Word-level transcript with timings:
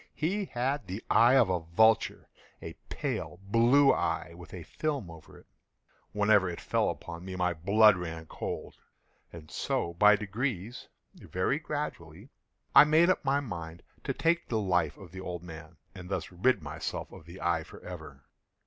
He 0.15 0.45
had 0.45 0.87
the 0.87 1.03
eye 1.11 1.35
of 1.35 1.51
a 1.51 1.59
vulture—a 1.59 2.73
pale 2.89 3.39
blue 3.43 3.93
eye, 3.93 4.33
with 4.35 4.51
a 4.51 4.63
film 4.63 5.11
over 5.11 5.37
it. 5.37 5.45
Whenever 6.11 6.49
it 6.49 6.59
fell 6.59 6.89
upon 6.89 7.23
me, 7.23 7.35
my 7.35 7.53
blood 7.53 7.95
ran 7.97 8.25
cold; 8.25 8.77
and 9.31 9.51
so 9.51 9.93
by 9.93 10.15
degrees—very 10.15 11.59
gradually—I 11.59 12.83
made 12.83 13.11
up 13.11 13.23
my 13.23 13.41
mind 13.41 13.83
to 14.03 14.11
take 14.15 14.47
the 14.47 14.57
life 14.59 14.97
of 14.97 15.11
the 15.11 15.21
old 15.21 15.43
man, 15.43 15.77
and 15.93 16.09
thus 16.09 16.31
rid 16.31 16.63
myself 16.63 17.11
of 17.11 17.27
the 17.27 17.39
eye 17.39 17.61
forever. 17.63 18.23